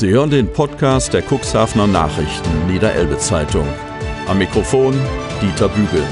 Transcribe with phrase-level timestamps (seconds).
[0.00, 3.68] Sie hören den Podcast der Cuxhavener Nachrichten Niederelbe Zeitung.
[4.28, 4.98] Am Mikrofon
[5.42, 6.02] Dieter Bügel.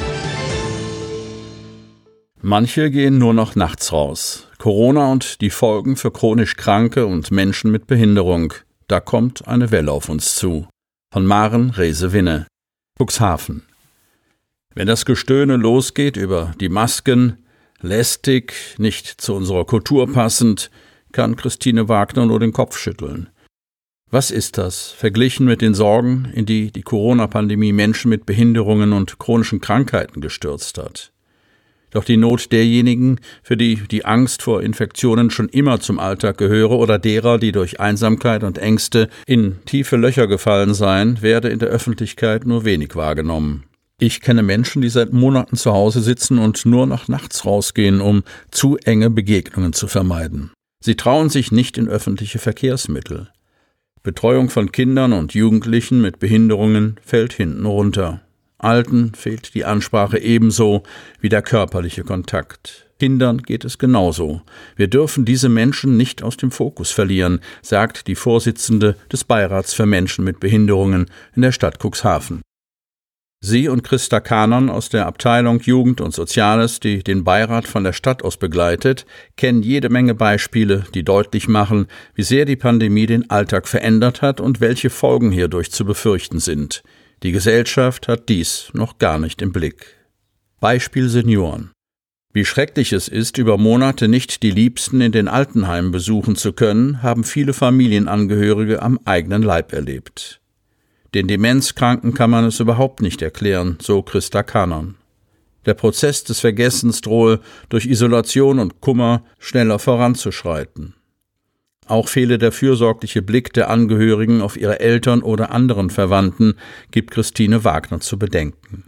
[2.42, 4.46] Manche gehen nur noch nachts raus.
[4.58, 8.52] Corona und die Folgen für chronisch Kranke und Menschen mit Behinderung.
[8.88, 10.68] Da kommt eine Welle auf uns zu.
[11.10, 12.46] Von Maren Rese-Winne.
[13.00, 13.62] Cuxhaven.
[14.74, 17.38] Wenn das Gestöhne losgeht über die Masken,
[17.80, 20.70] lästig, nicht zu unserer Kultur passend,
[21.12, 23.30] kann Christine Wagner nur den Kopf schütteln.
[24.10, 29.18] Was ist das, verglichen mit den Sorgen, in die die Corona-Pandemie Menschen mit Behinderungen und
[29.18, 31.12] chronischen Krankheiten gestürzt hat?
[31.90, 36.78] Doch die Not derjenigen, für die die Angst vor Infektionen schon immer zum Alltag gehöre
[36.78, 41.68] oder derer, die durch Einsamkeit und Ängste in tiefe Löcher gefallen seien, werde in der
[41.68, 43.64] Öffentlichkeit nur wenig wahrgenommen.
[44.00, 48.22] Ich kenne Menschen, die seit Monaten zu Hause sitzen und nur noch nachts rausgehen, um
[48.50, 50.50] zu enge Begegnungen zu vermeiden.
[50.82, 53.28] Sie trauen sich nicht in öffentliche Verkehrsmittel.
[54.02, 58.20] Betreuung von Kindern und Jugendlichen mit Behinderungen fällt hinten runter.
[58.58, 60.82] Alten fehlt die Ansprache ebenso
[61.20, 62.88] wie der körperliche Kontakt.
[62.98, 64.42] Kindern geht es genauso.
[64.74, 69.86] Wir dürfen diese Menschen nicht aus dem Fokus verlieren, sagt die Vorsitzende des Beirats für
[69.86, 72.42] Menschen mit Behinderungen in der Stadt Cuxhaven.
[73.40, 77.92] Sie und Christa Kanon aus der Abteilung Jugend und Soziales, die den Beirat von der
[77.92, 83.30] Stadt aus begleitet, kennen jede Menge Beispiele, die deutlich machen, wie sehr die Pandemie den
[83.30, 86.82] Alltag verändert hat und welche Folgen hierdurch zu befürchten sind.
[87.22, 89.96] Die Gesellschaft hat dies noch gar nicht im Blick.
[90.58, 91.70] Beispiel Senioren.
[92.32, 97.02] Wie schrecklich es ist, über Monate nicht die Liebsten in den Altenheimen besuchen zu können,
[97.02, 100.40] haben viele Familienangehörige am eigenen Leib erlebt.
[101.14, 104.96] Den Demenzkranken kann man es überhaupt nicht erklären, so Christa Kanon.
[105.64, 110.94] Der Prozess des Vergessens drohe durch Isolation und Kummer schneller voranzuschreiten.
[111.86, 116.54] Auch fehle der fürsorgliche Blick der Angehörigen auf ihre Eltern oder anderen Verwandten,
[116.90, 118.84] gibt Christine Wagner zu bedenken.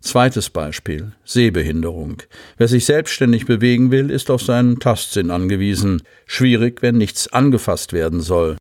[0.00, 2.22] Zweites Beispiel Sehbehinderung.
[2.56, 6.02] Wer sich selbstständig bewegen will, ist auf seinen Tastsinn angewiesen.
[6.26, 8.56] Schwierig, wenn nichts angefasst werden soll.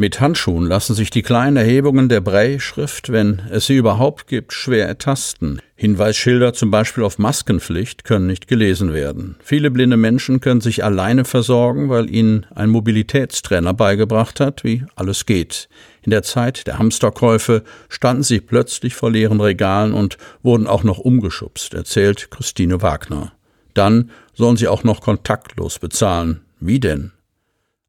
[0.00, 4.88] Mit Handschuhen lassen sich die kleinen Erhebungen der Braille-Schrift, wenn es sie überhaupt gibt, schwer
[4.88, 5.60] ertasten.
[5.76, 9.36] Hinweisschilder zum Beispiel auf Maskenpflicht können nicht gelesen werden.
[9.44, 15.26] Viele blinde Menschen können sich alleine versorgen, weil ihnen ein Mobilitätstrainer beigebracht hat, wie alles
[15.26, 15.68] geht.
[16.00, 20.96] In der Zeit der Hamsterkäufe standen sie plötzlich vor leeren Regalen und wurden auch noch
[20.96, 23.32] umgeschubst, erzählt Christine Wagner.
[23.74, 26.40] Dann sollen sie auch noch kontaktlos bezahlen.
[26.58, 27.12] Wie denn?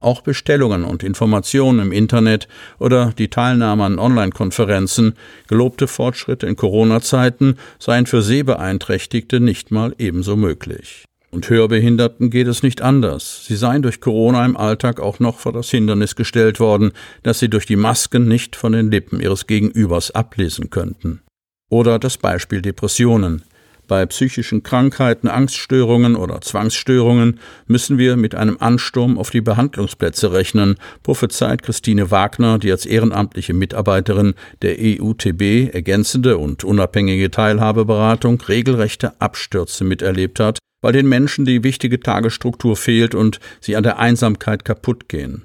[0.02, 2.48] Auch Bestellungen und Informationen im Internet
[2.80, 5.14] oder die Teilnahme an Online-Konferenzen,
[5.48, 11.06] gelobte Fortschritte in Corona-Zeiten seien für Sehbeeinträchtigte nicht mal ebenso möglich.
[11.30, 13.46] Und Hörbehinderten geht es nicht anders.
[13.46, 16.92] Sie seien durch Corona im Alltag auch noch vor das Hindernis gestellt worden,
[17.24, 21.22] dass sie durch die Masken nicht von den Lippen ihres Gegenübers ablesen könnten.
[21.70, 23.44] Oder das Beispiel Depressionen.
[23.92, 30.78] Bei psychischen Krankheiten, Angststörungen oder Zwangsstörungen müssen wir mit einem Ansturm auf die Behandlungsplätze rechnen,
[31.04, 39.84] prophezeit Christine Wagner, die als ehrenamtliche Mitarbeiterin der EUTB ergänzende und unabhängige Teilhabeberatung regelrechte Abstürze
[39.84, 45.10] miterlebt hat, weil den Menschen die wichtige Tagesstruktur fehlt und sie an der Einsamkeit kaputt
[45.10, 45.44] gehen.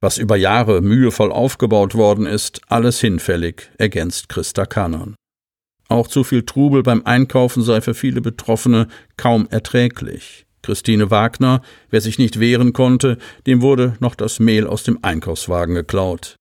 [0.00, 5.16] Was über Jahre mühevoll aufgebaut worden ist, alles hinfällig, ergänzt Christa Kanon.
[5.90, 8.86] Auch zu viel Trubel beim Einkaufen sei für viele Betroffene
[9.16, 10.46] kaum erträglich.
[10.62, 13.18] Christine Wagner, wer sich nicht wehren konnte,
[13.48, 16.36] dem wurde noch das Mehl aus dem Einkaufswagen geklaut.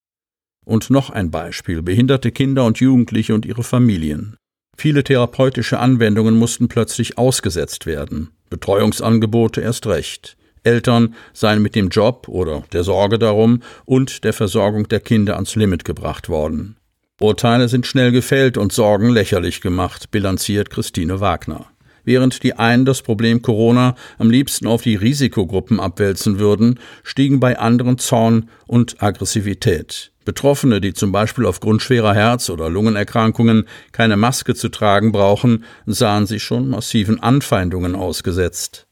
[0.66, 4.38] Und noch ein Beispiel behinderte Kinder und Jugendliche und ihre Familien.
[4.78, 10.38] Viele therapeutische Anwendungen mussten plötzlich ausgesetzt werden, Betreuungsangebote erst recht.
[10.62, 15.56] Eltern seien mit dem Job oder der Sorge darum und der Versorgung der Kinder ans
[15.56, 16.76] Limit gebracht worden.
[17.20, 21.66] Urteile sind schnell gefällt und Sorgen lächerlich gemacht, bilanziert Christine Wagner.
[22.06, 27.60] Während die einen das Problem Corona am liebsten auf die Risikogruppen abwälzen würden, stiegen bei
[27.60, 30.12] anderen Zorn und Aggressivität.
[30.24, 36.26] Betroffene, die zum Beispiel aufgrund schwerer Herz- oder Lungenerkrankungen keine Maske zu tragen brauchen, sahen
[36.26, 38.86] sich schon massiven Anfeindungen ausgesetzt.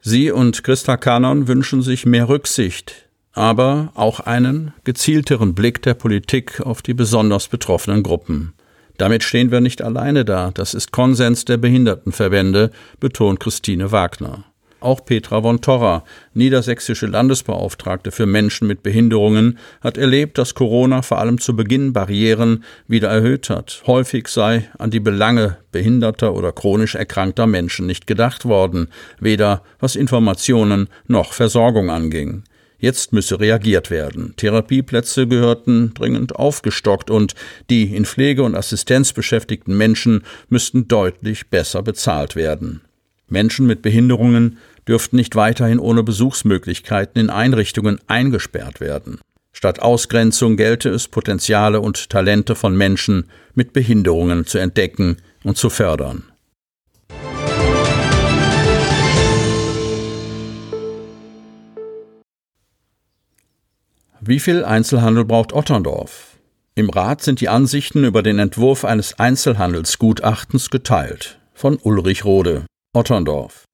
[0.00, 3.05] Sie und Christa Kanon wünschen sich mehr Rücksicht,
[3.36, 8.54] aber auch einen gezielteren Blick der Politik auf die besonders betroffenen Gruppen.
[8.96, 14.44] Damit stehen wir nicht alleine da, das ist Konsens der Behindertenverbände, betont Christine Wagner.
[14.80, 21.18] Auch Petra von Torra, niedersächsische Landesbeauftragte für Menschen mit Behinderungen, hat erlebt, dass Corona vor
[21.18, 23.82] allem zu Beginn Barrieren wieder erhöht hat.
[23.86, 28.88] Häufig sei an die Belange behinderter oder chronisch erkrankter Menschen nicht gedacht worden,
[29.20, 32.44] weder was Informationen noch Versorgung anging.
[32.78, 34.34] Jetzt müsse reagiert werden.
[34.36, 37.34] Therapieplätze gehörten dringend aufgestockt und
[37.70, 42.82] die in Pflege und Assistenz beschäftigten Menschen müssten deutlich besser bezahlt werden.
[43.28, 49.20] Menschen mit Behinderungen dürften nicht weiterhin ohne Besuchsmöglichkeiten in Einrichtungen eingesperrt werden.
[49.52, 53.24] Statt Ausgrenzung gelte es, Potenziale und Talente von Menschen
[53.54, 56.24] mit Behinderungen zu entdecken und zu fördern.
[64.28, 66.36] Wie viel Einzelhandel braucht Otterndorf?
[66.74, 71.38] Im Rat sind die Ansichten über den Entwurf eines Einzelhandelsgutachtens geteilt.
[71.54, 73.66] Von Ulrich Rode, Otterndorf.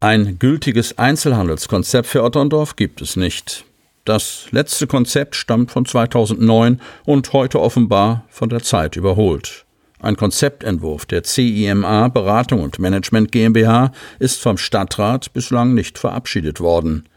[0.00, 3.66] Ein gültiges Einzelhandelskonzept für Otterndorf gibt es nicht.
[4.04, 9.64] Das letzte Konzept stammt von 2009 und heute offenbar von der Zeit überholt.
[10.00, 17.08] Ein Konzeptentwurf der CIMA Beratung und Management GmbH ist vom Stadtrat bislang nicht verabschiedet worden.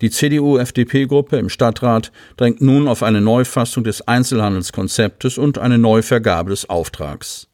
[0.00, 6.70] Die CDU-FDP-Gruppe im Stadtrat drängt nun auf eine Neufassung des Einzelhandelskonzeptes und eine Neuvergabe des
[6.70, 7.48] Auftrags.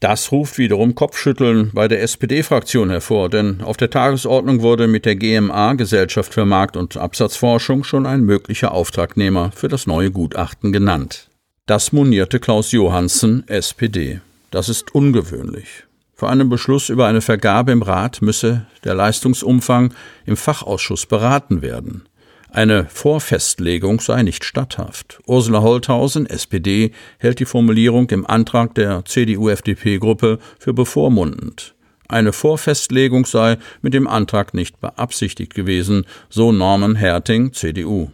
[0.00, 5.14] Das ruft wiederum Kopfschütteln bei der SPD-Fraktion hervor, denn auf der Tagesordnung wurde mit der
[5.14, 11.28] GMA Gesellschaft für Markt- und Absatzforschung schon ein möglicher Auftragnehmer für das neue Gutachten genannt.
[11.66, 14.20] Das monierte Klaus Johansen, SPD.
[14.50, 15.84] Das ist ungewöhnlich.
[16.22, 19.92] Vor einem Beschluss über eine Vergabe im Rat müsse der Leistungsumfang
[20.24, 22.04] im Fachausschuss beraten werden.
[22.48, 25.18] Eine Vorfestlegung sei nicht statthaft.
[25.26, 31.74] Ursula Holthausen, SPD, hält die Formulierung im Antrag der CDU-FDP-Gruppe für bevormundend.
[32.06, 38.12] Eine Vorfestlegung sei mit dem Antrag nicht beabsichtigt gewesen, so Norman Herting, CDU.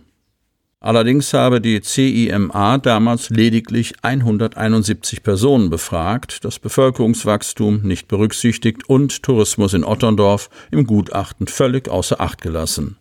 [0.81, 9.75] Allerdings habe die CIMA damals lediglich 171 Personen befragt, das Bevölkerungswachstum nicht berücksichtigt und Tourismus
[9.75, 12.97] in Otterndorf im Gutachten völlig außer Acht gelassen.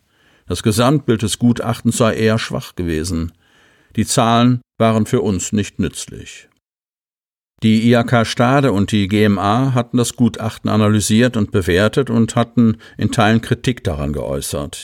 [0.47, 3.33] Das Gesamtbild des Gutachtens sei eher schwach gewesen.
[3.95, 6.49] Die Zahlen waren für uns nicht nützlich.
[7.63, 13.11] Die IHK Stade und die GMA hatten das Gutachten analysiert und bewertet und hatten in
[13.11, 14.83] Teilen Kritik daran geäußert.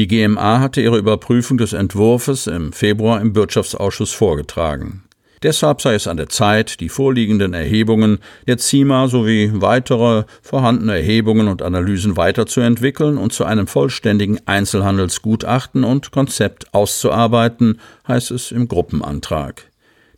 [0.00, 5.02] Die GMA hatte ihre Überprüfung des Entwurfs im Februar im Wirtschaftsausschuss vorgetragen.
[5.42, 11.48] Deshalb sei es an der Zeit, die vorliegenden Erhebungen der CIMA sowie weitere vorhandene Erhebungen
[11.48, 19.66] und Analysen weiterzuentwickeln und zu einem vollständigen Einzelhandelsgutachten und Konzept auszuarbeiten, heißt es im Gruppenantrag.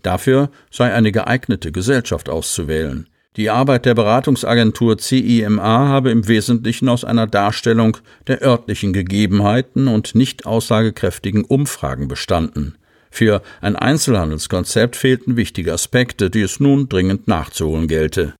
[0.05, 3.09] Dafür sei eine geeignete Gesellschaft auszuwählen.
[3.37, 7.97] Die Arbeit der Beratungsagentur CIMA habe im Wesentlichen aus einer Darstellung
[8.27, 12.77] der örtlichen Gegebenheiten und nicht aussagekräftigen Umfragen bestanden.
[13.11, 18.35] Für ein Einzelhandelskonzept fehlten wichtige Aspekte, die es nun dringend nachzuholen gelte.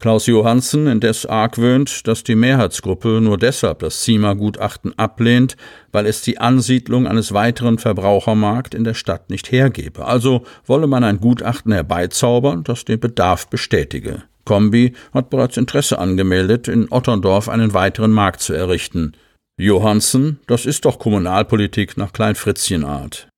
[0.00, 5.56] Klaus Johansen indes argwöhnt, dass die Mehrheitsgruppe nur deshalb das CIMA-Gutachten ablehnt,
[5.92, 10.04] weil es die Ansiedlung eines weiteren Verbrauchermarkt in der Stadt nicht hergebe.
[10.04, 14.24] Also wolle man ein Gutachten herbeizaubern, das den Bedarf bestätige.
[14.44, 19.12] Kombi hat bereits Interesse angemeldet, in Otterndorf einen weiteren Markt zu errichten.
[19.58, 23.28] Johansen, das ist doch Kommunalpolitik nach Kleinfritzchenart.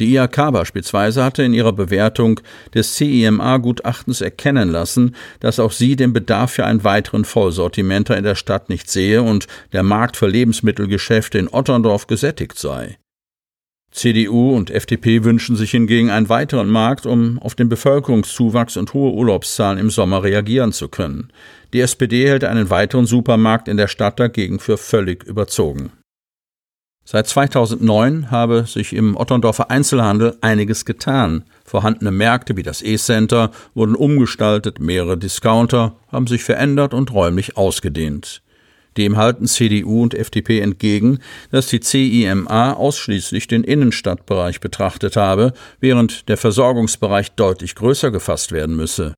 [0.00, 2.40] Die IHK beispielsweise hatte in ihrer Bewertung
[2.74, 8.34] des CIMA-Gutachtens erkennen lassen, dass auch sie den Bedarf für einen weiteren Vollsortimenter in der
[8.34, 12.96] Stadt nicht sehe und der Markt für Lebensmittelgeschäfte in Otterndorf gesättigt sei.
[13.90, 19.12] CDU und FDP wünschen sich hingegen einen weiteren Markt, um auf den Bevölkerungszuwachs und hohe
[19.12, 21.32] Urlaubszahlen im Sommer reagieren zu können.
[21.72, 25.90] Die SPD hält einen weiteren Supermarkt in der Stadt dagegen für völlig überzogen.
[27.04, 31.42] Seit 2009 habe sich im Otterndorfer Einzelhandel einiges getan.
[31.64, 38.42] Vorhandene Märkte wie das E-Center wurden umgestaltet, mehrere Discounter haben sich verändert und räumlich ausgedehnt.
[38.96, 41.18] Dem halten CDU und FDP entgegen,
[41.50, 48.76] dass die CIMA ausschließlich den Innenstadtbereich betrachtet habe, während der Versorgungsbereich deutlich größer gefasst werden
[48.76, 49.14] müsse.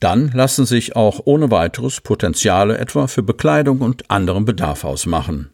[0.00, 5.50] Dann lassen sich auch ohne weiteres Potenziale etwa für Bekleidung und anderem Bedarf ausmachen.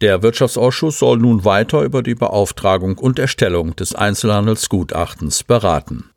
[0.00, 6.10] Der Wirtschaftsausschuss soll nun weiter über die Beauftragung und Erstellung des Einzelhandelsgutachtens beraten.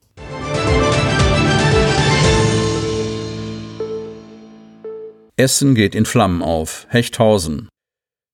[5.39, 6.88] Essen geht in Flammen auf.
[6.89, 7.70] Hechthausen.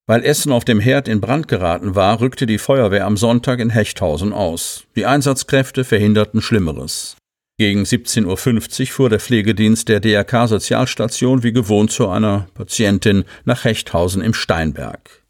[0.07, 3.69] Weil Essen auf dem Herd in Brand geraten war, rückte die Feuerwehr am Sonntag in
[3.69, 4.85] Hechthausen aus.
[4.95, 7.17] Die Einsatzkräfte verhinderten Schlimmeres.
[7.57, 13.65] Gegen 17.50 Uhr fuhr der Pflegedienst der DRK Sozialstation wie gewohnt zu einer Patientin nach
[13.65, 15.23] Hechthausen im Steinberg.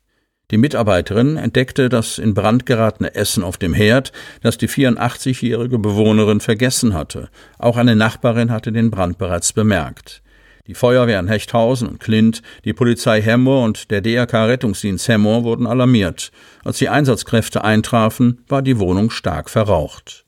[0.51, 4.12] Die Mitarbeiterin entdeckte das in Brand geratene Essen auf dem Herd,
[4.44, 7.30] das die 84-jährige Bewohnerin vergessen hatte.
[7.58, 10.22] Auch eine Nachbarin hatte den Brand bereits bemerkt.
[10.67, 16.32] Die Feuerwehren Hechthausen und Klint, die Polizei Hemmoor und der DRK Rettungsdienst Hemmoor wurden alarmiert.
[16.63, 20.24] Als die Einsatzkräfte eintrafen, war die Wohnung stark verraucht.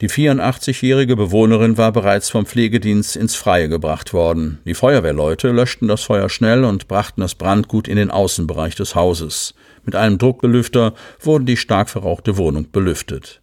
[0.00, 4.58] Die 84-jährige Bewohnerin war bereits vom Pflegedienst ins Freie gebracht worden.
[4.64, 9.54] Die Feuerwehrleute löschten das Feuer schnell und brachten das Brandgut in den Außenbereich des Hauses.
[9.84, 13.40] Mit einem Druckbelüfter wurde die stark verrauchte Wohnung belüftet.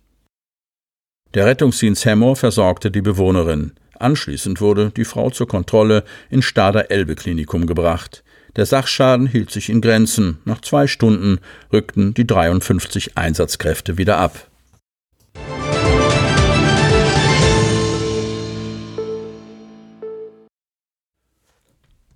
[1.35, 3.71] Der Rettungsdienst Hemmoor versorgte die Bewohnerin.
[4.01, 8.23] Anschließend wurde die Frau zur Kontrolle ins Stader Elbe Klinikum gebracht.
[8.55, 10.39] Der Sachschaden hielt sich in Grenzen.
[10.43, 11.39] Nach zwei Stunden
[11.71, 14.47] rückten die 53 Einsatzkräfte wieder ab.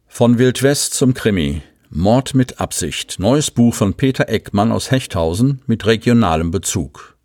[0.07, 1.61] Von Wildwest zum Krimi.
[1.89, 3.19] Mord mit Absicht.
[3.19, 7.17] Neues Buch von Peter Eckmann aus Hechthausen mit regionalem Bezug.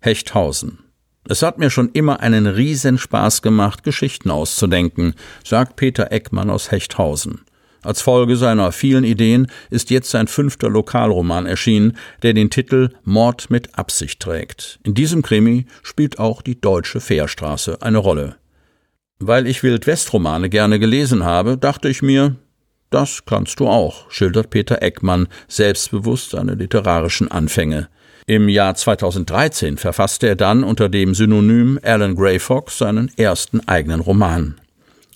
[0.00, 0.85] Hechthausen.
[1.28, 5.14] Es hat mir schon immer einen Riesenspaß gemacht, Geschichten auszudenken,
[5.44, 7.40] sagt Peter Eckmann aus Hechthausen.
[7.82, 13.48] Als Folge seiner vielen Ideen ist jetzt sein fünfter Lokalroman erschienen, der den Titel Mord
[13.48, 14.80] mit Absicht trägt.
[14.82, 18.36] In diesem Krimi spielt auch die deutsche Fährstraße eine Rolle.
[19.18, 22.36] Weil ich Wildwestromane gerne gelesen habe, dachte ich mir,
[22.90, 27.88] das kannst du auch, schildert Peter Eckmann selbstbewusst seine literarischen Anfänge.
[28.28, 34.00] Im Jahr 2013 verfasste er dann unter dem Synonym Alan Gray Fox seinen ersten eigenen
[34.00, 34.56] Roman.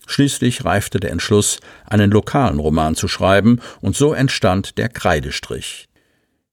[0.07, 5.88] Schließlich reifte der Entschluss, einen lokalen Roman zu schreiben, und so entstand der Kreidestrich.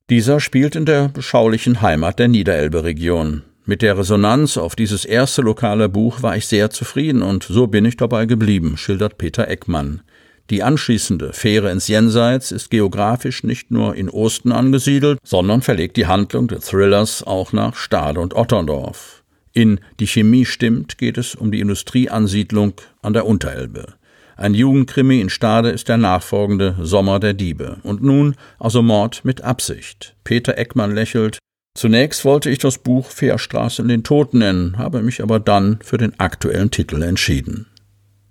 [0.10, 3.44] Dieser spielt in der beschaulichen Heimat der Niederelbe-Region.
[3.66, 7.86] Mit der Resonanz auf dieses erste lokale Buch war ich sehr zufrieden und so bin
[7.86, 10.02] ich dabei geblieben, schildert Peter Eckmann.
[10.50, 16.08] Die anschließende Fähre ins Jenseits ist geografisch nicht nur in Osten angesiedelt, sondern verlegt die
[16.08, 19.24] Handlung des Thrillers auch nach Stade und Otterndorf.
[19.52, 23.96] In Die Chemie stimmt geht es um die Industrieansiedlung an der Unterelbe.
[24.38, 27.78] Ein Jugendkrimi in Stade ist der nachfolgende Sommer der Diebe.
[27.82, 30.16] Und nun also Mord mit Absicht.
[30.24, 31.40] Peter Eckmann lächelt,
[31.78, 36.00] Zunächst wollte ich das Buch Fährstraße in den Tod nennen, habe mich aber dann für
[36.00, 37.68] den aktuellen Titel entschieden.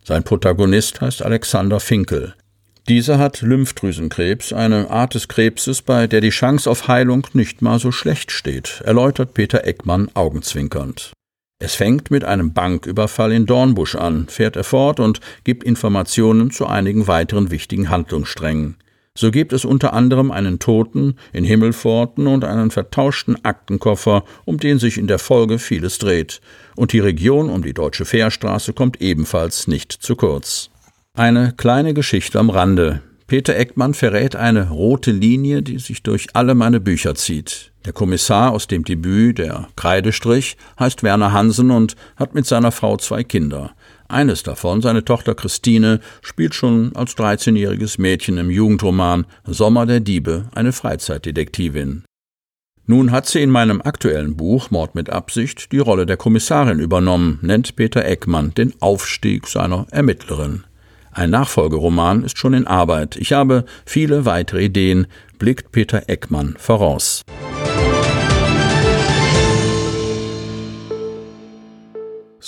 [0.07, 2.37] Sein Protagonist heißt Alexander Finkel.
[2.89, 7.81] Dieser hat Lymphdrüsenkrebs, eine Art des Krebses, bei der die Chance auf Heilung nicht mal
[7.81, 11.11] so schlecht steht, erläutert Peter Eckmann augenzwinkernd.
[11.59, 16.69] Es fängt mit einem Banküberfall in Dornbusch an, fährt er fort und gibt Informationen zu
[16.69, 18.77] einigen weiteren wichtigen Handlungssträngen.
[19.17, 24.79] So gibt es unter anderem einen Toten in Himmelforten und einen vertauschten Aktenkoffer, um den
[24.79, 26.43] sich in der Folge vieles dreht.
[26.77, 30.69] Und die Region um die Deutsche Fährstraße kommt ebenfalls nicht zu kurz.
[31.15, 33.01] Eine kleine Geschichte am Rande.
[33.27, 37.73] Peter Eckmann verrät eine rote Linie, die sich durch alle meine Bücher zieht.
[37.87, 42.99] Der Kommissar aus dem Debüt, der Kreidestrich, heißt Werner Hansen und hat mit seiner Frau
[42.99, 43.73] zwei Kinder.
[44.09, 50.49] Eines davon, seine Tochter Christine, spielt schon als 13-jähriges Mädchen im Jugendroman Sommer der Diebe
[50.55, 52.05] eine Freizeitdetektivin.
[52.89, 57.41] Nun hat sie in meinem aktuellen Buch Mord mit Absicht die Rolle der Kommissarin übernommen,
[57.43, 60.63] nennt Peter Eckmann den Aufstieg seiner Ermittlerin.
[61.11, 63.17] Ein Nachfolgeroman ist schon in Arbeit.
[63.17, 65.09] Ich habe viele weitere Ideen,
[65.39, 67.23] blickt Peter Eckmann voraus.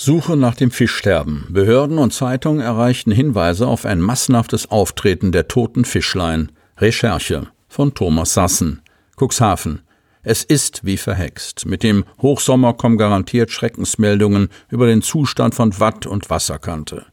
[0.01, 1.47] Suche nach dem Fischsterben.
[1.49, 6.53] Behörden und Zeitungen erreichten Hinweise auf ein massenhaftes Auftreten der toten Fischlein.
[6.77, 8.81] Recherche von Thomas Sassen.
[9.17, 9.81] Cuxhaven.
[10.23, 11.65] Es ist wie verhext.
[11.65, 17.05] Mit dem Hochsommer kommen garantiert Schreckensmeldungen über den Zustand von Watt und Wasserkante.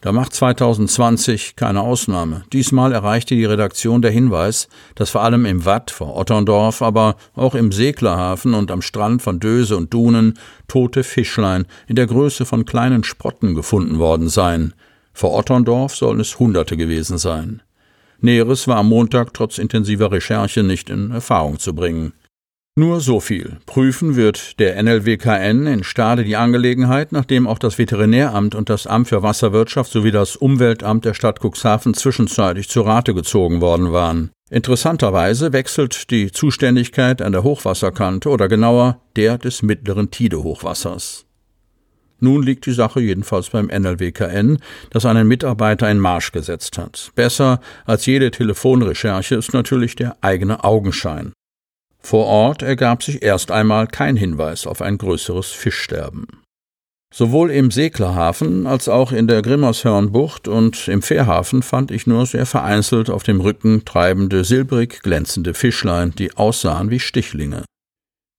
[0.00, 2.44] Da macht 2020 keine Ausnahme.
[2.52, 7.54] Diesmal erreichte die Redaktion der Hinweis, dass vor allem im Watt vor Otterndorf, aber auch
[7.54, 10.38] im Seglerhafen und am Strand von Döse und Dunen
[10.68, 14.74] tote Fischlein in der Größe von kleinen Sprotten gefunden worden seien.
[15.12, 17.62] Vor Otterndorf sollen es Hunderte gewesen sein.
[18.20, 22.12] Näheres war am Montag trotz intensiver Recherche nicht in Erfahrung zu bringen.
[22.78, 23.56] Nur so viel.
[23.64, 29.08] Prüfen wird der NLWKN in Stade die Angelegenheit, nachdem auch das Veterinäramt und das Amt
[29.08, 34.30] für Wasserwirtschaft sowie das Umweltamt der Stadt Cuxhaven zwischenzeitlich zu Rate gezogen worden waren.
[34.50, 41.24] Interessanterweise wechselt die Zuständigkeit an der Hochwasserkante oder genauer der des mittleren Tide-Hochwassers.
[42.20, 44.58] Nun liegt die Sache jedenfalls beim NLWKN,
[44.90, 47.10] das einen Mitarbeiter in Marsch gesetzt hat.
[47.14, 51.32] Besser als jede Telefonrecherche ist natürlich der eigene Augenschein.
[52.06, 56.28] Vor Ort ergab sich erst einmal kein Hinweis auf ein größeres Fischsterben.
[57.12, 62.46] Sowohl im Seglerhafen als auch in der Grimmershörnbucht und im Fährhafen fand ich nur sehr
[62.46, 67.64] vereinzelt auf dem Rücken treibende silbrig glänzende Fischlein, die aussahen wie Stichlinge.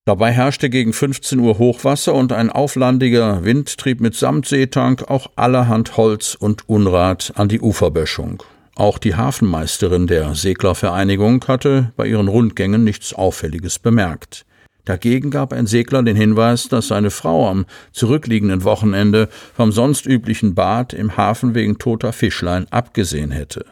[0.06, 5.98] Dabei herrschte gegen 15 Uhr Hochwasser und ein auflandiger Wind trieb mit Samtseetank auch allerhand
[5.98, 8.44] Holz und Unrat an die Uferböschung.
[8.78, 14.46] Auch die Hafenmeisterin der Seglervereinigung hatte bei ihren Rundgängen nichts Auffälliges bemerkt.
[14.86, 20.54] Dagegen gab ein Segler den Hinweis, dass seine Frau am zurückliegenden Wochenende vom sonst üblichen
[20.54, 23.66] Bad im Hafen wegen toter Fischlein abgesehen hätte.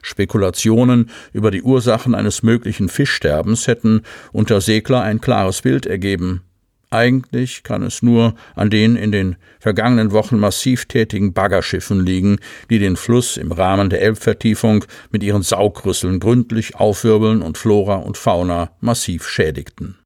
[0.00, 6.42] Spekulationen über die Ursachen eines möglichen Fischsterbens hätten unter Segler ein klares Bild ergeben.
[6.92, 12.78] Eigentlich kann es nur an den in den vergangenen Wochen massiv tätigen Baggerschiffen liegen, die
[12.78, 18.72] den Fluss im Rahmen der Elbvertiefung mit ihren Saugrüsseln gründlich aufwirbeln und Flora und Fauna
[18.80, 19.96] massiv schädigten.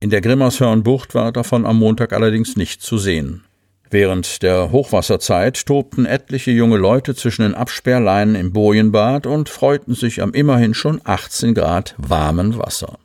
[0.00, 3.44] In der Grimmershörnbucht war davon am Montag allerdings nichts zu sehen.
[3.88, 10.20] Während der Hochwasserzeit tobten etliche junge Leute zwischen den Absperrleinen im Bojenbad und freuten sich
[10.20, 12.98] am immerhin schon 18 Grad warmen Wasser.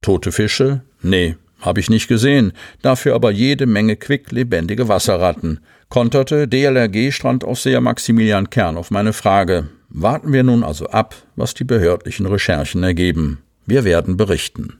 [0.00, 0.80] Tote Fische?
[1.02, 8.76] Nee, habe ich nicht gesehen, dafür aber jede Menge quicklebendige Wasserratten, konterte DLRG-Strandaufseher Maximilian Kern
[8.76, 9.68] auf meine Frage.
[9.88, 13.38] Warten wir nun also ab, was die behördlichen Recherchen ergeben.
[13.66, 14.78] Wir werden berichten.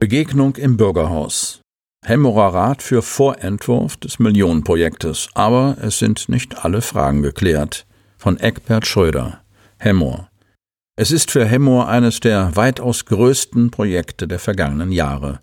[0.00, 1.60] Begegnung im Bürgerhaus.
[2.04, 7.86] Hemmerer Rat für Vorentwurf des Millionenprojektes, aber es sind nicht alle Fragen geklärt.
[8.18, 9.40] Von Eckbert Schröder.
[9.78, 10.28] Hemmor.
[10.96, 15.40] Es ist für Hemmor eines der weitaus größten Projekte der vergangenen Jahre.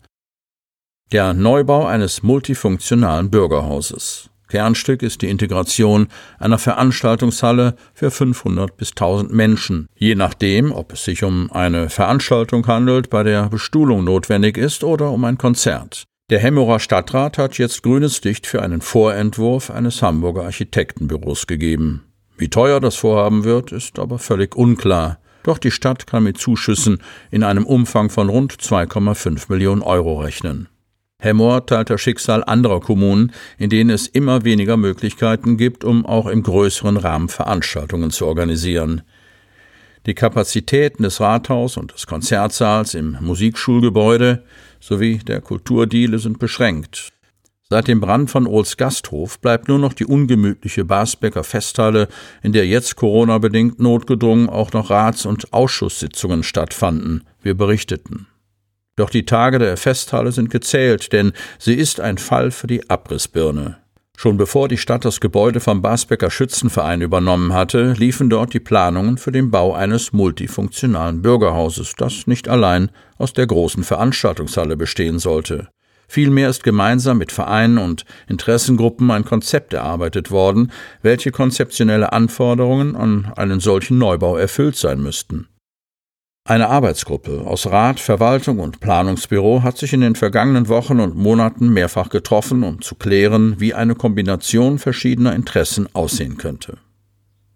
[1.11, 4.29] Der Neubau eines multifunktionalen Bürgerhauses.
[4.47, 6.07] Kernstück ist die Integration
[6.39, 12.65] einer Veranstaltungshalle für 500 bis 1000 Menschen, je nachdem, ob es sich um eine Veranstaltung
[12.67, 16.05] handelt, bei der Bestuhlung notwendig ist oder um ein Konzert.
[16.29, 22.05] Der Hemmerer Stadtrat hat jetzt grünes Licht für einen Vorentwurf eines Hamburger Architektenbüros gegeben.
[22.37, 25.20] Wie teuer das Vorhaben wird, ist aber völlig unklar.
[25.43, 30.69] Doch die Stadt kann mit Zuschüssen in einem Umfang von rund 2,5 Millionen Euro rechnen.
[31.19, 36.25] Hemmoor teilt das Schicksal anderer Kommunen, in denen es immer weniger Möglichkeiten gibt, um auch
[36.25, 39.03] im größeren Rahmen Veranstaltungen zu organisieren.
[40.07, 44.43] Die Kapazitäten des Rathaus und des Konzertsaals im Musikschulgebäude
[44.79, 47.13] sowie der Kulturdiele sind beschränkt.
[47.71, 52.09] Seit dem Brand von Ohls Gasthof bleibt nur noch die ungemütliche Basbecker Festhalle,
[52.43, 57.23] in der jetzt Corona-bedingt notgedrungen auch noch Rats- und Ausschusssitzungen stattfanden.
[57.41, 58.27] Wir berichteten.
[58.97, 63.77] Doch die Tage der Festhalle sind gezählt, denn sie ist ein Fall für die Abrissbirne.
[64.17, 69.17] Schon bevor die Stadt das Gebäude vom Basbecker Schützenverein übernommen hatte, liefen dort die Planungen
[69.17, 75.69] für den Bau eines multifunktionalen Bürgerhauses, das nicht allein aus der großen Veranstaltungshalle bestehen sollte.
[76.11, 83.31] Vielmehr ist gemeinsam mit Vereinen und Interessengruppen ein Konzept erarbeitet worden, welche konzeptionelle Anforderungen an
[83.37, 85.47] einen solchen Neubau erfüllt sein müssten.
[86.43, 91.69] Eine Arbeitsgruppe aus Rat, Verwaltung und Planungsbüro hat sich in den vergangenen Wochen und Monaten
[91.69, 96.77] mehrfach getroffen, um zu klären, wie eine Kombination verschiedener Interessen aussehen könnte.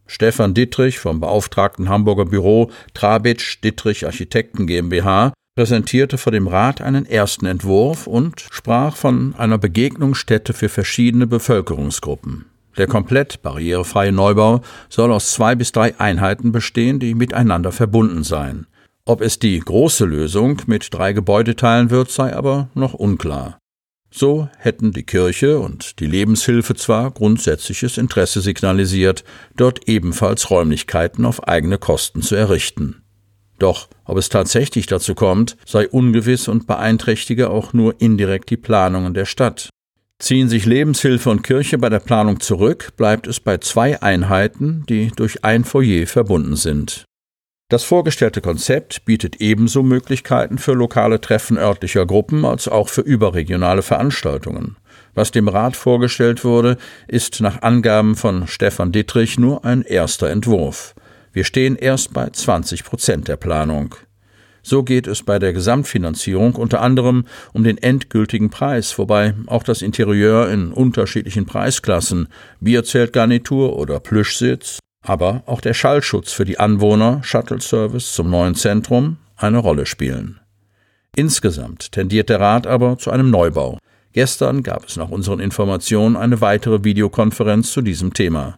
[0.07, 7.05] Stefan Dittrich vom beauftragten Hamburger Büro Trabitsch Dittrich Architekten GmbH präsentierte vor dem Rat einen
[7.05, 12.45] ersten Entwurf und sprach von einer Begegnungsstätte für verschiedene Bevölkerungsgruppen.
[12.77, 18.67] Der komplett barrierefreie Neubau soll aus zwei bis drei Einheiten bestehen, die miteinander verbunden seien.
[19.05, 23.57] Ob es die große Lösung mit drei Gebäudeteilen wird, sei aber noch unklar.
[24.11, 29.23] So hätten die Kirche und die Lebenshilfe zwar grundsätzliches Interesse signalisiert,
[29.55, 33.04] dort ebenfalls Räumlichkeiten auf eigene Kosten zu errichten.
[33.59, 39.13] Doch ob es tatsächlich dazu kommt, sei ungewiss und beeinträchtige auch nur indirekt die Planungen
[39.13, 39.69] der Stadt.
[40.19, 45.11] Ziehen sich Lebenshilfe und Kirche bei der Planung zurück, bleibt es bei zwei Einheiten, die
[45.15, 47.05] durch ein Foyer verbunden sind.
[47.67, 53.81] Das vorgestellte Konzept bietet ebenso Möglichkeiten für lokale Treffen örtlicher Gruppen als auch für überregionale
[53.81, 54.77] Veranstaltungen.
[55.15, 60.93] Was dem Rat vorgestellt wurde, ist nach Angaben von Stefan Dittrich nur ein erster Entwurf.
[61.35, 63.93] Wir stehen erst bei 20 Prozent der Planung.
[64.63, 69.81] So geht es bei der Gesamtfinanzierung unter anderem um den endgültigen Preis, wobei auch das
[69.81, 72.29] Interieur in unterschiedlichen Preisklassen,
[72.61, 79.57] Bierzeltgarnitur oder Plüschsitz, aber auch der Schallschutz für die Anwohner, Shuttle-Service zum neuen Zentrum eine
[79.57, 80.39] Rolle spielen.
[81.17, 83.77] Insgesamt tendiert der Rat aber zu einem Neubau.
[84.13, 88.57] Gestern gab es nach unseren Informationen eine weitere Videokonferenz zu diesem Thema.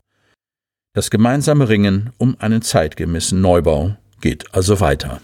[0.98, 5.22] Das gemeinsame Ringen um einen zeitgemäßen Neubau geht also weiter.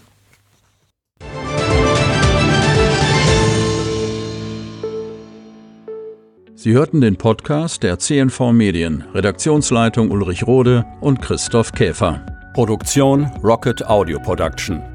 [6.54, 12.24] Sie hörten den Podcast der CNV Medien, Redaktionsleitung Ulrich Rode und Christoph Käfer.
[12.54, 14.93] Produktion Rocket Audio Production.